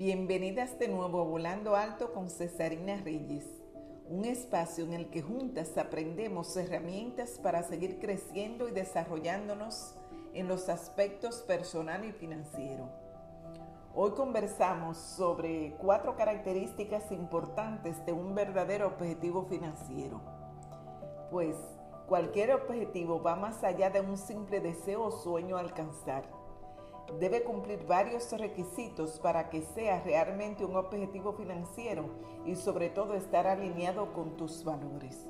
Bienvenidas 0.00 0.78
de 0.78 0.88
nuevo 0.88 1.20
a 1.20 1.24
Volando 1.24 1.76
Alto 1.76 2.14
con 2.14 2.30
Cesarina 2.30 2.96
Reyes, 3.04 3.44
un 4.08 4.24
espacio 4.24 4.82
en 4.86 4.94
el 4.94 5.10
que 5.10 5.20
juntas 5.20 5.76
aprendemos 5.76 6.56
herramientas 6.56 7.38
para 7.42 7.62
seguir 7.62 7.98
creciendo 7.98 8.66
y 8.66 8.70
desarrollándonos 8.70 9.94
en 10.32 10.48
los 10.48 10.70
aspectos 10.70 11.42
personal 11.42 12.06
y 12.06 12.12
financiero. 12.12 12.88
Hoy 13.94 14.12
conversamos 14.12 14.96
sobre 14.96 15.76
cuatro 15.76 16.16
características 16.16 17.12
importantes 17.12 18.02
de 18.06 18.14
un 18.14 18.34
verdadero 18.34 18.86
objetivo 18.86 19.44
financiero. 19.50 20.22
Pues 21.30 21.56
cualquier 22.08 22.54
objetivo 22.54 23.22
va 23.22 23.36
más 23.36 23.62
allá 23.62 23.90
de 23.90 24.00
un 24.00 24.16
simple 24.16 24.60
deseo 24.60 25.04
o 25.04 25.10
sueño 25.10 25.58
a 25.58 25.60
alcanzar 25.60 26.39
debe 27.18 27.42
cumplir 27.42 27.86
varios 27.86 28.30
requisitos 28.32 29.18
para 29.18 29.50
que 29.50 29.62
sea 29.62 30.02
realmente 30.02 30.64
un 30.64 30.76
objetivo 30.76 31.32
financiero 31.32 32.04
y 32.44 32.54
sobre 32.56 32.90
todo 32.90 33.14
estar 33.14 33.46
alineado 33.46 34.12
con 34.12 34.36
tus 34.36 34.64
valores. 34.64 35.26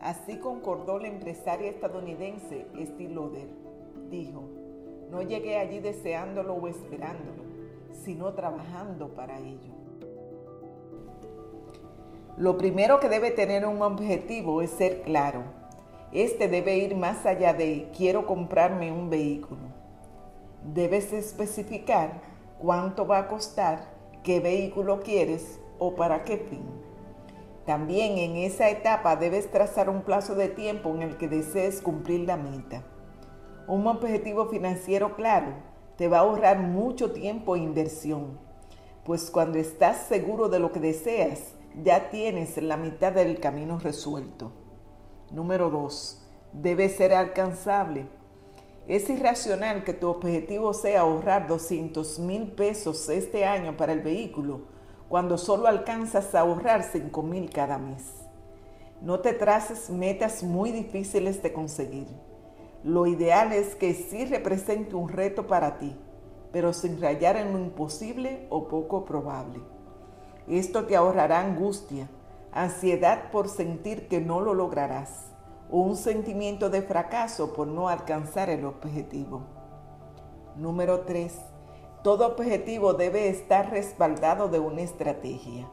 Así 0.00 0.38
concordó 0.38 0.98
la 0.98 1.08
empresaria 1.08 1.70
estadounidense 1.70 2.66
Estee 2.78 3.08
Lauder. 3.08 3.48
Dijo, 4.10 4.44
no 5.10 5.22
llegué 5.22 5.58
allí 5.58 5.80
deseándolo 5.80 6.54
o 6.54 6.68
esperándolo, 6.68 7.42
sino 7.92 8.32
trabajando 8.34 9.08
para 9.14 9.38
ello. 9.38 9.72
Lo 12.36 12.58
primero 12.58 13.00
que 13.00 13.08
debe 13.08 13.30
tener 13.30 13.64
un 13.64 13.80
objetivo 13.80 14.60
es 14.60 14.70
ser 14.70 15.02
claro. 15.02 15.42
Este 16.12 16.48
debe 16.48 16.76
ir 16.76 16.96
más 16.96 17.24
allá 17.26 17.54
de 17.54 17.90
quiero 17.96 18.26
comprarme 18.26 18.92
un 18.92 19.08
vehículo 19.08 19.83
debes 20.64 21.12
especificar 21.12 22.22
cuánto 22.58 23.06
va 23.06 23.18
a 23.18 23.28
costar, 23.28 23.92
qué 24.22 24.40
vehículo 24.40 25.00
quieres 25.00 25.60
o 25.78 25.94
para 25.94 26.24
qué 26.24 26.38
fin. 26.38 26.64
También 27.66 28.18
en 28.18 28.36
esa 28.36 28.70
etapa 28.70 29.16
debes 29.16 29.50
trazar 29.50 29.88
un 29.88 30.02
plazo 30.02 30.34
de 30.34 30.48
tiempo 30.48 30.90
en 30.94 31.02
el 31.02 31.16
que 31.16 31.28
desees 31.28 31.80
cumplir 31.80 32.20
la 32.20 32.36
meta. 32.36 32.82
Un 33.66 33.86
objetivo 33.86 34.46
financiero 34.46 35.16
claro 35.16 35.54
te 35.96 36.08
va 36.08 36.18
a 36.18 36.20
ahorrar 36.20 36.58
mucho 36.58 37.12
tiempo 37.12 37.56
e 37.56 37.60
inversión, 37.60 38.38
pues 39.04 39.30
cuando 39.30 39.58
estás 39.58 40.06
seguro 40.06 40.48
de 40.48 40.58
lo 40.58 40.72
que 40.72 40.80
deseas, 40.80 41.54
ya 41.82 42.10
tienes 42.10 42.60
la 42.62 42.76
mitad 42.76 43.12
del 43.12 43.40
camino 43.40 43.78
resuelto. 43.78 44.52
Número 45.30 45.70
2. 45.70 46.26
Debe 46.52 46.88
ser 46.88 47.14
alcanzable 47.14 48.06
es 48.86 49.08
irracional 49.08 49.82
que 49.82 49.94
tu 49.94 50.08
objetivo 50.08 50.74
sea 50.74 51.00
ahorrar 51.00 51.46
200 51.46 52.18
mil 52.18 52.52
pesos 52.52 53.08
este 53.08 53.46
año 53.46 53.76
para 53.78 53.92
el 53.92 54.00
vehículo 54.00 54.62
cuando 55.08 55.38
solo 55.38 55.68
alcanzas 55.68 56.34
a 56.34 56.40
ahorrar 56.40 56.82
5 56.82 57.22
mil 57.22 57.48
cada 57.50 57.78
mes. 57.78 58.02
No 59.00 59.20
te 59.20 59.32
traces 59.32 59.88
metas 59.88 60.42
muy 60.42 60.70
difíciles 60.70 61.42
de 61.42 61.52
conseguir. 61.52 62.08
Lo 62.82 63.06
ideal 63.06 63.52
es 63.52 63.74
que 63.74 63.94
sí 63.94 64.26
represente 64.26 64.94
un 64.94 65.08
reto 65.08 65.46
para 65.46 65.78
ti, 65.78 65.96
pero 66.52 66.74
sin 66.74 67.00
rayar 67.00 67.36
en 67.36 67.52
lo 67.52 67.58
imposible 67.58 68.46
o 68.50 68.68
poco 68.68 69.06
probable. 69.06 69.60
Esto 70.46 70.84
te 70.84 70.94
ahorrará 70.94 71.40
angustia, 71.40 72.08
ansiedad 72.52 73.30
por 73.30 73.48
sentir 73.48 74.08
que 74.08 74.20
no 74.20 74.42
lo 74.42 74.52
lograrás 74.52 75.33
o 75.70 75.80
un 75.80 75.96
sentimiento 75.96 76.70
de 76.70 76.82
fracaso 76.82 77.52
por 77.52 77.66
no 77.66 77.88
alcanzar 77.88 78.50
el 78.50 78.64
objetivo. 78.64 79.42
Número 80.56 81.00
3. 81.00 81.34
Todo 82.02 82.26
objetivo 82.26 82.94
debe 82.94 83.28
estar 83.28 83.70
respaldado 83.70 84.48
de 84.48 84.58
una 84.58 84.82
estrategia. 84.82 85.68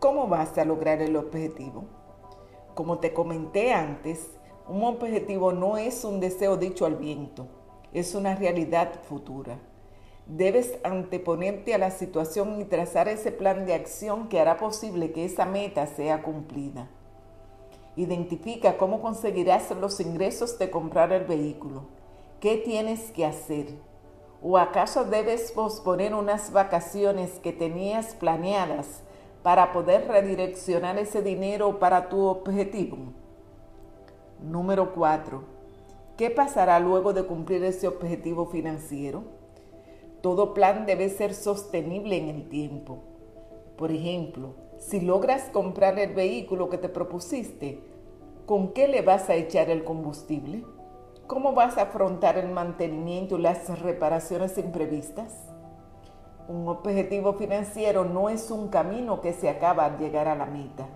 ¿Cómo 0.00 0.26
vas 0.26 0.58
a 0.58 0.64
lograr 0.64 1.00
el 1.00 1.16
objetivo? 1.16 1.84
Como 2.74 2.98
te 2.98 3.12
comenté 3.12 3.72
antes, 3.72 4.30
un 4.68 4.82
objetivo 4.84 5.52
no 5.52 5.76
es 5.76 6.04
un 6.04 6.20
deseo 6.20 6.56
dicho 6.56 6.86
al 6.86 6.96
viento, 6.96 7.46
es 7.92 8.14
una 8.14 8.34
realidad 8.34 9.02
futura. 9.02 9.58
Debes 10.26 10.78
anteponerte 10.82 11.74
a 11.74 11.78
la 11.78 11.90
situación 11.90 12.60
y 12.60 12.64
trazar 12.64 13.08
ese 13.08 13.32
plan 13.32 13.66
de 13.66 13.74
acción 13.74 14.28
que 14.28 14.40
hará 14.40 14.56
posible 14.56 15.12
que 15.12 15.24
esa 15.24 15.46
meta 15.46 15.86
sea 15.86 16.22
cumplida. 16.22 16.88
Identifica 17.94 18.78
cómo 18.78 19.02
conseguirás 19.02 19.70
los 19.72 20.00
ingresos 20.00 20.58
de 20.58 20.70
comprar 20.70 21.12
el 21.12 21.24
vehículo. 21.24 21.82
¿Qué 22.40 22.56
tienes 22.56 23.10
que 23.10 23.26
hacer? 23.26 23.66
¿O 24.42 24.56
acaso 24.58 25.04
debes 25.04 25.52
posponer 25.52 26.14
unas 26.14 26.52
vacaciones 26.52 27.38
que 27.40 27.52
tenías 27.52 28.14
planeadas 28.14 29.02
para 29.42 29.72
poder 29.72 30.08
redireccionar 30.08 30.98
ese 30.98 31.22
dinero 31.22 31.78
para 31.78 32.08
tu 32.08 32.20
objetivo? 32.24 32.96
Número 34.40 34.94
4. 34.94 35.42
¿Qué 36.16 36.30
pasará 36.30 36.80
luego 36.80 37.12
de 37.12 37.24
cumplir 37.24 37.62
ese 37.62 37.86
objetivo 37.86 38.46
financiero? 38.46 39.22
Todo 40.22 40.54
plan 40.54 40.86
debe 40.86 41.10
ser 41.10 41.34
sostenible 41.34 42.16
en 42.16 42.28
el 42.28 42.48
tiempo. 42.48 43.11
Por 43.76 43.90
ejemplo, 43.90 44.54
si 44.78 45.00
logras 45.00 45.44
comprar 45.52 45.98
el 45.98 46.14
vehículo 46.14 46.68
que 46.68 46.78
te 46.78 46.88
propusiste, 46.88 47.80
¿con 48.46 48.72
qué 48.72 48.88
le 48.88 49.02
vas 49.02 49.30
a 49.30 49.34
echar 49.34 49.70
el 49.70 49.84
combustible? 49.84 50.64
¿Cómo 51.26 51.52
vas 51.52 51.78
a 51.78 51.82
afrontar 51.82 52.36
el 52.36 52.50
mantenimiento 52.50 53.38
y 53.38 53.42
las 53.42 53.80
reparaciones 53.80 54.58
imprevistas? 54.58 55.48
Un 56.48 56.68
objetivo 56.68 57.34
financiero 57.34 58.04
no 58.04 58.28
es 58.28 58.50
un 58.50 58.68
camino 58.68 59.20
que 59.20 59.32
se 59.32 59.48
acaba 59.48 59.84
al 59.84 59.98
llegar 59.98 60.28
a 60.28 60.34
la 60.34 60.46
meta, 60.46 60.88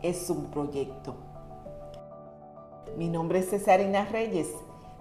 es 0.00 0.30
un 0.30 0.46
proyecto. 0.46 1.16
Mi 2.96 3.08
nombre 3.08 3.40
es 3.40 3.50
Cesarina 3.50 4.04
Reyes. 4.04 4.48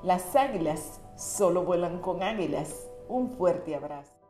Las 0.02 0.36
águilas 0.36 1.00
solo 1.16 1.64
vuelan 1.64 2.00
con 2.00 2.24
águilas. 2.24 2.88
Un 3.08 3.30
fuerte 3.32 3.76
abrazo. 3.76 4.21